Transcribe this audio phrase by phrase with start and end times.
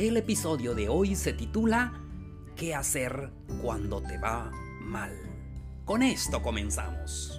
[0.00, 1.92] El episodio de hoy se titula
[2.56, 4.50] ¿Qué hacer cuando te va
[4.80, 5.12] mal?
[5.84, 7.38] Con esto comenzamos.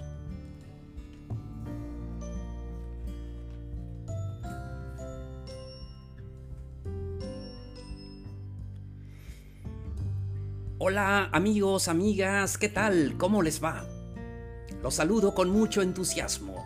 [10.78, 13.16] Hola amigos, amigas, ¿qué tal?
[13.18, 13.84] ¿Cómo les va?
[14.84, 16.64] Los saludo con mucho entusiasmo.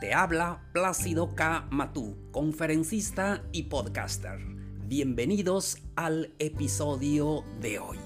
[0.00, 1.68] Te habla Plácido K.
[1.70, 4.59] Matú, conferencista y podcaster.
[4.90, 7.96] Bienvenidos al episodio de hoy.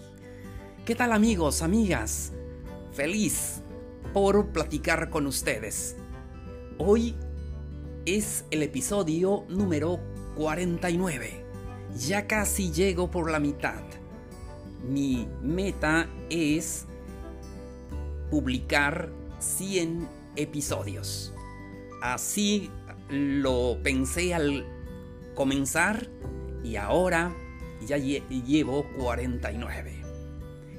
[0.85, 2.35] ¿Qué tal amigos, amigas?
[2.93, 3.63] Feliz
[4.13, 5.97] por platicar con ustedes.
[6.77, 7.15] Hoy
[8.05, 9.99] es el episodio número
[10.37, 11.43] 49.
[12.07, 13.83] Ya casi llego por la mitad.
[14.87, 16.85] Mi meta es
[18.31, 21.33] publicar 100 episodios.
[22.03, 22.71] Así
[23.09, 24.67] lo pensé al
[25.35, 26.11] comenzar
[26.65, 27.33] y ahora
[27.87, 30.03] ya llevo 49.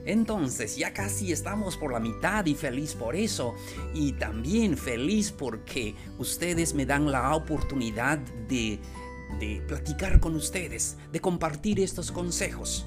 [0.05, 3.55] Entonces ya casi estamos por la mitad y feliz por eso.
[3.93, 8.79] Y también feliz porque ustedes me dan la oportunidad de,
[9.39, 12.85] de platicar con ustedes, de compartir estos consejos,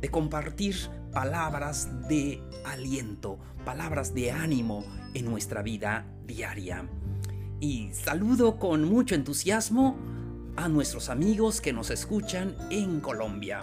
[0.00, 0.76] de compartir
[1.12, 6.86] palabras de aliento, palabras de ánimo en nuestra vida diaria.
[7.60, 9.96] Y saludo con mucho entusiasmo
[10.58, 13.62] a nuestros amigos que nos escuchan en Colombia.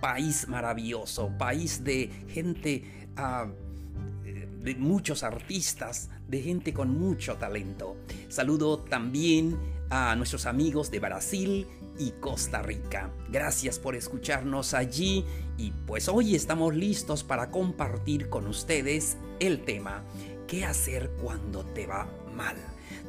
[0.00, 2.82] País maravilloso, país de gente,
[3.18, 7.98] uh, de muchos artistas, de gente con mucho talento.
[8.30, 9.58] Saludo también
[9.90, 11.66] a nuestros amigos de Brasil
[11.98, 13.10] y Costa Rica.
[13.30, 15.26] Gracias por escucharnos allí
[15.58, 20.04] y pues hoy estamos listos para compartir con ustedes el tema,
[20.48, 22.56] ¿qué hacer cuando te va mal?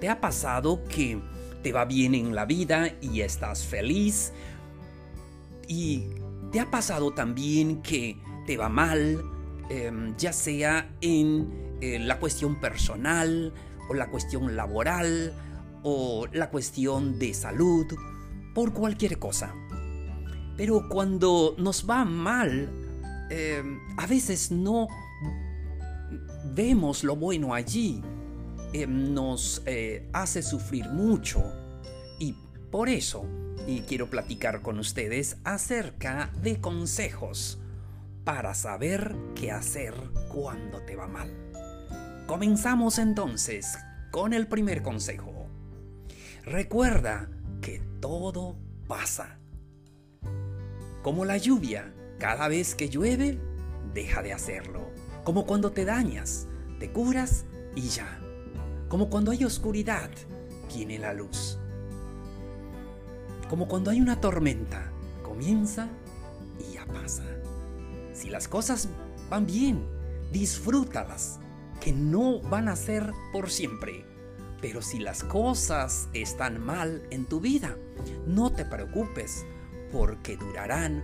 [0.02, 1.22] ¿Te ha pasado que
[1.62, 4.34] te va bien en la vida y estás feliz?
[5.68, 6.06] ¿Y
[6.52, 9.24] te ha pasado también que te va mal,
[9.70, 13.54] eh, ya sea en eh, la cuestión personal
[13.90, 15.34] o la cuestión laboral
[15.84, 17.86] o la cuestión de salud,
[18.54, 19.54] por cualquier cosa?
[20.58, 22.70] Pero cuando nos va mal,
[23.30, 23.64] eh,
[23.98, 24.88] a veces no
[26.54, 28.02] vemos lo bueno allí
[28.74, 31.44] eh, nos eh, hace sufrir mucho.
[32.20, 32.36] Y
[32.72, 33.26] por eso
[33.88, 37.60] quiero platicar con ustedes acerca de consejos
[38.24, 39.94] para saber qué hacer
[40.30, 41.32] cuando te va mal.
[42.28, 43.78] Comenzamos entonces
[44.12, 45.48] con el primer consejo.
[46.46, 47.30] Recuerda
[47.62, 48.58] que todo
[48.88, 49.40] pasa.
[51.02, 53.40] Como la lluvia, cada vez que llueve,
[53.94, 54.92] deja de hacerlo.
[55.24, 56.48] Como cuando te dañas,
[56.80, 57.46] te curas
[57.76, 58.21] y ya.
[58.92, 60.10] Como cuando hay oscuridad,
[60.68, 61.58] viene la luz.
[63.50, 64.92] Como cuando hay una tormenta,
[65.24, 65.88] comienza
[66.60, 67.24] y ya pasa.
[68.12, 68.90] Si las cosas
[69.30, 69.86] van bien,
[70.34, 71.40] disfrútalas,
[71.80, 74.06] que no van a ser por siempre.
[74.60, 77.78] Pero si las cosas están mal en tu vida,
[78.28, 79.46] no te preocupes,
[79.94, 81.02] porque durarán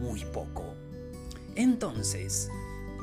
[0.00, 0.76] muy poco.
[1.56, 2.48] Entonces,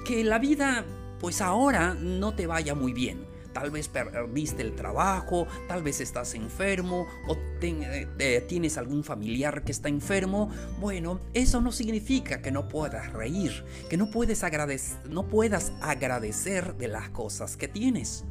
[0.05, 0.85] que la vida
[1.19, 6.33] pues ahora no te vaya muy bien Tal vez perdiste el trabajo, tal vez estás
[6.35, 10.49] enfermo o eh, tienes algún familiar que está enfermo.
[10.79, 14.43] Bueno, eso no significa que no puedas reír, que no, puedes
[15.09, 18.25] no puedas agradecer de las cosas que tienes.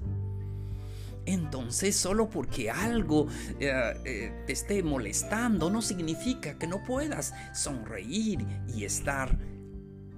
[1.27, 3.29] Entonces, solo porque algo
[3.61, 3.71] eh,
[4.05, 9.39] eh, te esté molestando no significa que no puedas sonreír y estar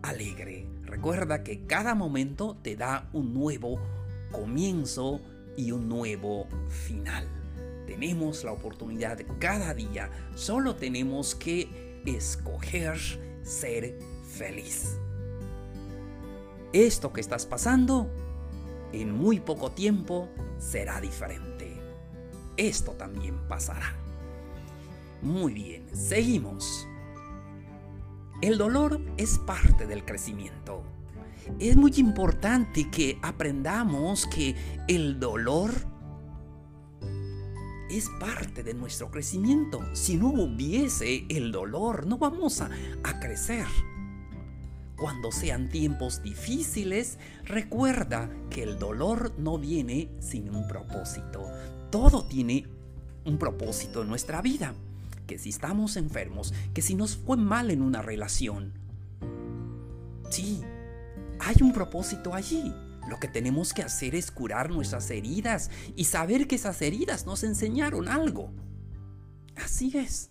[0.02, 0.66] alegre.
[0.84, 3.80] Recuerda que cada momento te da un nuevo
[4.32, 5.20] comienzo
[5.56, 7.28] y un nuevo final.
[7.86, 12.98] Tenemos la oportunidad cada día, solo tenemos que escoger
[13.42, 14.96] ser feliz.
[16.72, 18.10] Esto que estás pasando,
[18.92, 21.76] en muy poco tiempo será diferente.
[22.56, 23.94] Esto también pasará.
[25.20, 26.88] Muy bien, seguimos.
[28.40, 30.82] El dolor es parte del crecimiento
[31.58, 34.54] es muy importante que aprendamos que
[34.88, 35.72] el dolor
[37.90, 39.80] es parte de nuestro crecimiento.
[39.92, 42.70] Si no hubiese el dolor, no vamos a,
[43.20, 43.66] crecer.
[44.96, 51.44] cuando sean tiempos difíciles, recuerda que el dolor no viene sin un propósito.
[51.90, 52.66] Todo tiene
[53.24, 54.74] un propósito en nuestra vida.
[55.26, 58.72] Que si estamos enfermos, que si nos fue mal en una relación.
[60.30, 60.62] Sí,
[61.42, 62.72] hay un propósito allí.
[63.08, 67.42] Lo que tenemos que hacer es curar nuestras heridas y saber que esas heridas nos
[67.42, 68.52] enseñaron algo.
[69.56, 70.30] Así es.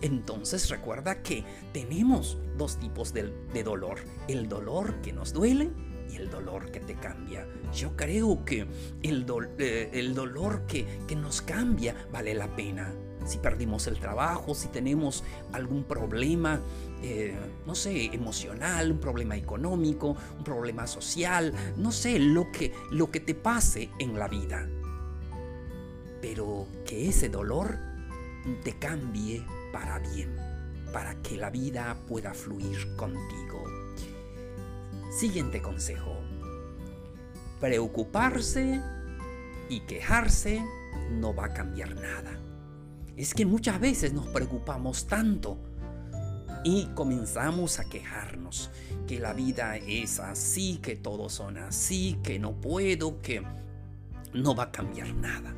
[0.00, 4.00] Entonces recuerda que tenemos dos tipos de, dolor.
[4.26, 5.70] El dolor que nos duele
[6.10, 7.46] y el dolor que te cambia.
[7.72, 8.66] Yo creo que
[9.02, 9.24] el,
[9.58, 12.92] eh, dolor que nos cambia vale la pena
[13.24, 16.60] si perdimos el trabajo, si tenemos algún problema,
[17.02, 17.36] eh,
[17.66, 23.20] no sé, emocional, un problema económico, un problema social, no sé, lo que, lo que
[23.20, 24.68] te pase en la vida.
[26.20, 27.76] Pero que ese dolor
[28.62, 30.36] te cambie para bien,
[30.92, 33.64] para que la vida pueda fluir contigo.
[35.10, 36.16] Siguiente consejo.
[37.60, 38.80] Preocuparse
[39.68, 40.64] y quejarse
[41.10, 42.38] no va a cambiar nada
[43.16, 45.58] es que muchas veces nos preocupamos tanto
[46.64, 48.70] y comenzamos a quejarnos
[49.06, 53.42] que la vida es así, que todos son así, que no puedo, que
[54.32, 55.54] no va a cambiar nada.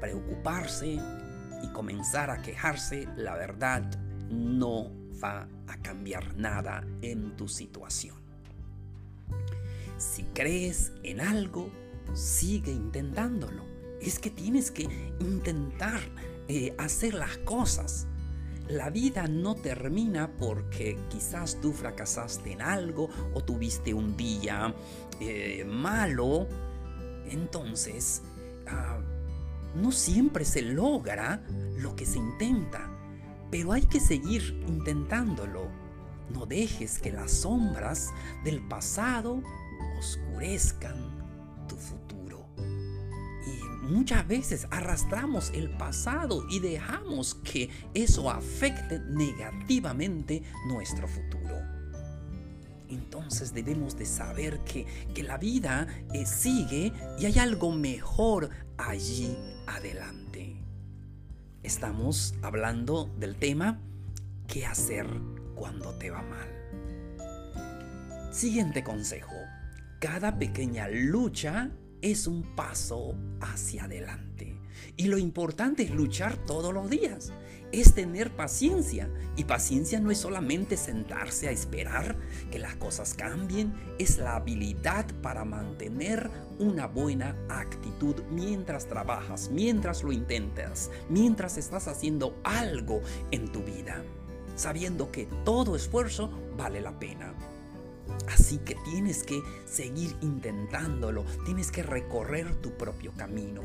[0.00, 0.98] Preocuparse
[1.62, 3.82] y comenzar a quejarse, la verdad,
[4.30, 4.90] no
[5.22, 8.16] va a cambiar nada en tu situación.
[9.98, 11.70] Si crees en algo,
[12.14, 13.64] sigue intentándolo.
[14.00, 14.88] Es que tienes que
[15.20, 16.00] intentar
[16.78, 18.06] hacer las cosas.
[18.68, 24.74] La vida no termina porque quizás tú fracasaste en algo o tuviste un día
[25.20, 26.46] eh, malo.
[27.28, 28.22] Entonces,
[28.68, 29.00] ah,
[29.74, 31.42] no siempre se logra
[31.78, 32.90] lo que se intenta,
[33.50, 35.68] pero hay que seguir intentándolo.
[36.32, 38.10] No dejes que las sombras
[38.44, 39.42] del pasado
[39.98, 41.99] oscurezcan tu futuro
[43.90, 51.56] muchas veces arrastramos el pasado y dejamos que eso afecte negativamente nuestro futuro.
[52.88, 54.86] Entonces debemos de saber que,
[55.22, 60.56] la vida eh, sigue y hay algo mejor allí adelante.
[61.62, 63.80] Estamos hablando del tema
[64.48, 65.06] ¿qué hacer
[65.54, 66.48] cuando te va mal?
[68.32, 69.36] Siguiente consejo.
[70.00, 71.70] Cada pequeña lucha
[72.02, 74.56] es un paso hacia adelante.
[74.96, 77.32] Y lo importante es luchar todos los días,
[77.72, 79.10] es tener paciencia.
[79.36, 82.16] Y paciencia no es solamente sentarse a esperar
[82.50, 90.02] que las cosas cambien, es la habilidad para mantener una buena actitud mientras trabajas, mientras
[90.02, 93.00] lo intentas, mientras estás haciendo algo
[93.30, 94.02] en tu vida,
[94.56, 97.34] sabiendo que todo esfuerzo vale la pena.
[98.28, 103.62] Así que tienes que seguir intentándolo, tienes que recorrer tu propio camino,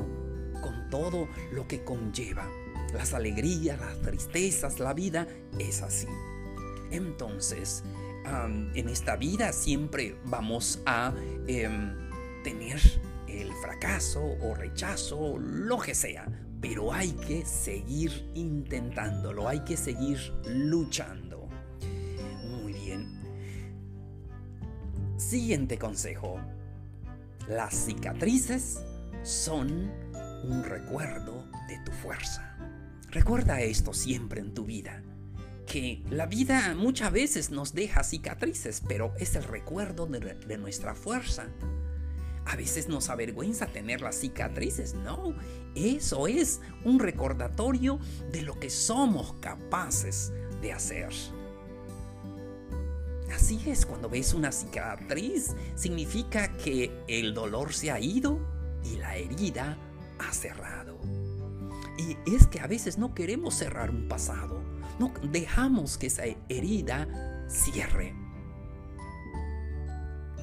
[0.60, 2.48] con todo lo que conlleva.
[2.92, 5.26] Las alegrías, las tristezas, la vida
[5.58, 6.08] es así.
[6.90, 7.82] Entonces,
[8.74, 11.12] en esta vida siempre vamos a
[11.46, 11.94] em,
[12.42, 12.80] tener
[13.28, 16.26] el fracaso o rechazo, lo que sea,
[16.60, 21.25] pero hay que seguir intentándolo, hay que seguir luchando.
[25.28, 26.40] Siguiente consejo.
[27.48, 28.78] Las cicatrices
[29.24, 29.90] son
[30.44, 32.56] un recuerdo de tu fuerza.
[33.10, 35.02] Recuerda esto siempre en tu vida,
[35.66, 41.48] que la vida muchas veces nos deja cicatrices, pero es el recuerdo de, nuestra fuerza.
[42.44, 45.34] A veces nos avergüenza tener las cicatrices, no,
[45.74, 47.98] eso es un recordatorio
[48.30, 51.10] de lo que somos capaces de hacer.
[53.46, 58.40] Así es, cuando ves una cicatriz, significa que el dolor se ha ido
[58.82, 59.78] y la herida
[60.18, 60.98] ha cerrado.
[61.96, 64.60] Y es que a veces no queremos cerrar un pasado,
[64.98, 67.06] no dejamos que esa herida
[67.46, 68.16] cierre.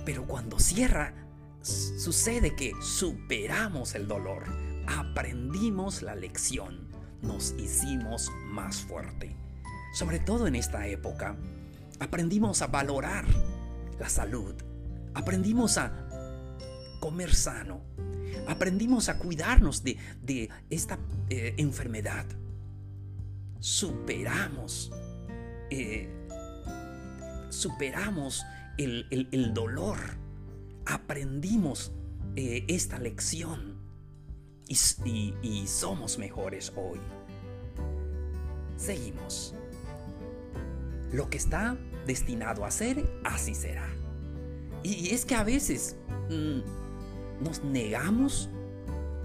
[0.06, 1.14] Pero cuando cierra,
[1.62, 4.46] sucede que superamos el dolor,
[4.88, 6.88] aprendimos la lección,
[7.22, 9.36] nos hicimos más fuerte.
[9.94, 11.36] Sobre todo en esta época,
[12.04, 13.26] Aprendimos a valorar
[13.98, 14.54] la salud.
[15.14, 16.10] Aprendimos a
[17.00, 17.82] comer sano.
[18.46, 22.26] Aprendimos a cuidarnos de, esta eh, enfermedad.
[23.60, 24.92] Superamos.
[25.70, 26.10] Eh,
[27.48, 28.44] superamos
[28.78, 29.98] el, dolor.
[30.86, 31.94] Aprendimos
[32.36, 33.78] eh, esta lección.
[34.68, 37.00] y somos mejores hoy.
[38.76, 39.56] Seguimos.
[41.14, 43.90] Lo que está destinado a ser, así será.
[44.84, 45.96] Y es que a veces
[46.30, 48.50] mm, nos negamos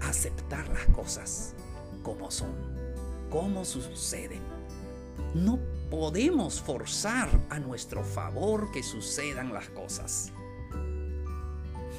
[0.01, 1.55] a aceptar las cosas
[2.03, 2.55] como son,
[3.29, 4.41] como suceden.
[5.33, 5.59] No
[5.89, 10.31] podemos forzar a nuestro favor que sucedan las cosas.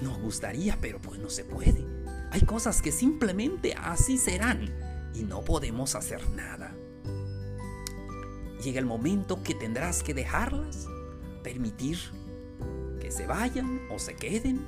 [0.03, 1.85] Nos gustaría, pero pues no se puede.
[2.31, 4.73] Hay cosas que simplemente así serán
[5.15, 6.75] y no podemos hacer nada.
[8.63, 10.87] Llega el momento que tendrás que dejarlas,
[11.43, 11.99] permitir
[13.01, 14.61] que se vayan o se queden.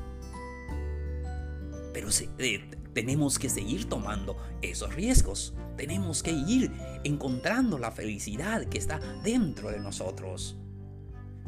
[1.92, 2.08] Pero
[2.38, 5.54] eh, tenemos que seguir tomando esos riesgos.
[5.76, 6.72] Tenemos que ir
[7.04, 10.56] encontrando la felicidad que está dentro de nosotros.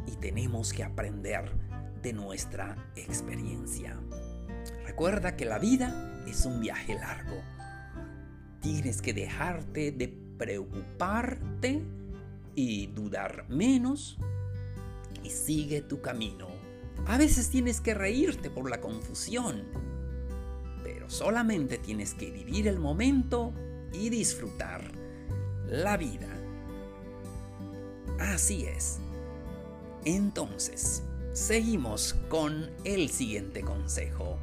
[0.07, 1.51] Y tenemos que aprender
[2.03, 3.99] de nuestra experiencia.
[4.85, 7.41] Recuerda que la vida es un viaje largo.
[8.61, 11.83] Tienes que dejarte de preocuparte
[12.55, 14.19] y dudar menos
[15.23, 16.49] y sigue tu camino.
[17.07, 19.65] A veces tienes que reírte por la confusión,
[20.83, 23.53] pero solamente tienes que vivir el momento
[23.93, 24.93] y disfrutar
[25.67, 26.29] la vida.
[28.19, 29.01] Así es.
[30.05, 34.39] Entonces, seguimos con el siguiente consejo.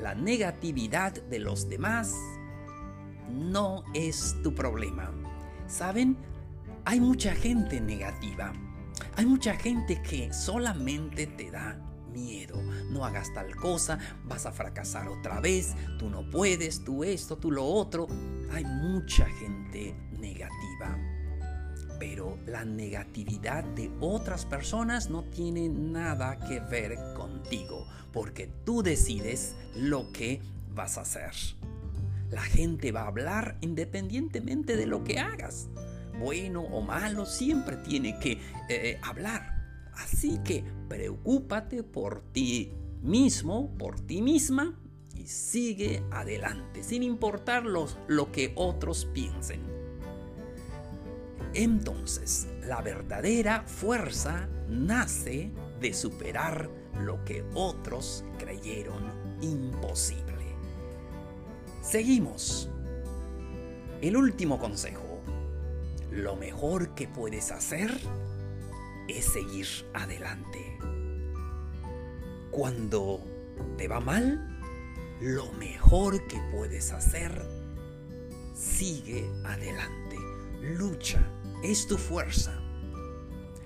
[0.00, 2.14] La negatividad de los demás
[3.30, 5.12] no es tu problema.
[5.66, 6.16] ¿Saben?
[6.84, 8.52] Hay mucha gente negativa.
[9.16, 11.78] Hay mucha gente que solamente te da
[12.10, 12.60] miedo.
[12.90, 17.50] No hagas tal cosa, vas a fracasar otra vez, tú no puedes, tú esto, tú
[17.50, 18.06] lo otro.
[18.50, 20.98] Hay mucha gente negativa.
[21.98, 29.54] Pero la negatividad de otras personas no tiene nada que ver contigo, porque tú decides
[29.76, 30.40] lo que
[30.74, 31.32] vas a hacer.
[32.30, 35.68] La gente va a hablar independientemente de lo que hagas
[36.20, 39.60] bueno o malo, siempre tiene que eh, hablar.
[39.94, 42.72] Así que preocúpate por ti
[43.02, 44.78] mismo, por ti misma
[45.16, 49.60] y sigue adelante, sin importar lo que otros piensen.
[51.54, 55.50] Entonces, la verdadera fuerza nace
[55.80, 59.02] de superar lo que otros creyeron
[59.40, 60.54] imposible.
[61.82, 62.68] Seguimos.
[64.00, 65.09] El último consejo
[66.10, 67.96] lo mejor que puedes hacer
[69.08, 70.78] es seguir adelante.
[72.50, 73.20] Cuando
[73.76, 74.58] te va mal,
[75.20, 77.46] lo mejor que puedes hacer,
[78.54, 80.16] sigue adelante.
[80.60, 81.20] Lucha,
[81.62, 82.60] es tu fuerza.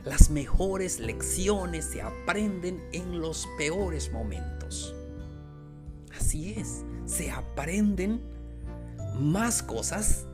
[0.04, 4.94] Las mejores lecciones se aprenden en los peores momentos.
[6.14, 8.20] Así es, se aprenden
[9.18, 10.26] más cosas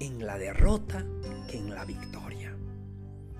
[0.00, 1.06] en la derrota
[1.56, 2.56] en la victoria.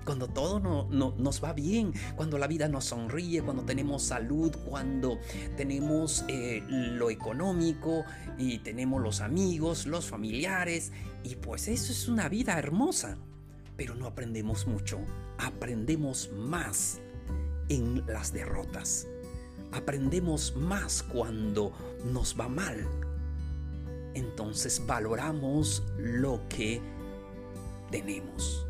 [0.05, 5.19] Cuando todo no, nos va bien, cuando la vida nos sonríe, cuando tenemos salud, cuando
[5.57, 8.05] tenemos eh, lo económico
[8.37, 10.93] y tenemos los amigos, los familiares,
[11.23, 13.17] y pues eso es una vida hermosa.
[13.75, 14.99] Pero no aprendemos mucho,
[15.37, 17.01] aprendemos más
[17.67, 19.07] en las derrotas.
[19.73, 21.73] Aprendemos más cuando
[22.05, 22.87] nos va mal.
[24.13, 26.81] Entonces valoramos lo que
[27.89, 28.65] tenemos.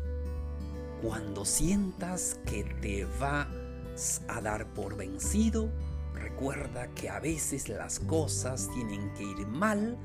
[1.02, 5.70] Cuando sientas que te vas a dar por vencido,
[6.14, 9.96] recuerda que a veces las cosas tienen que ir mal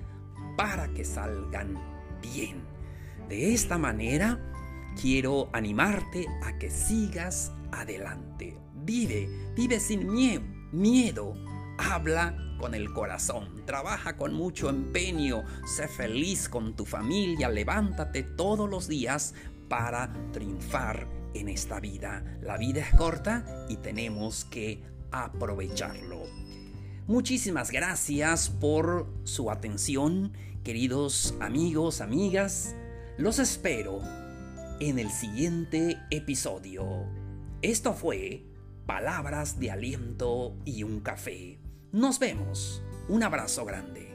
[0.56, 1.78] para que salgan
[2.22, 2.64] bien.
[3.28, 4.40] De esta manera,
[5.00, 8.58] quiero animarte a que sigas adelante.
[8.84, 11.34] Vive, vive sin miedo, miedo.
[11.78, 18.70] Habla con el corazón, trabaja con mucho empeño, sé feliz con tu familia, levántate todos
[18.70, 19.34] los días
[19.68, 22.24] para triunfar en esta vida.
[22.42, 26.24] La vida es corta y tenemos que aprovecharlo.
[27.08, 30.32] Muchísimas gracias por su atención,
[30.64, 32.76] queridos amigos, amigas.
[33.18, 34.00] Los espero
[34.80, 36.86] en el siguiente episodio.
[37.62, 38.46] Esto fue
[38.86, 41.63] Palabras de Aliento y un Café.
[41.94, 42.82] Nos vemos.
[43.08, 44.13] Un abrazo grande.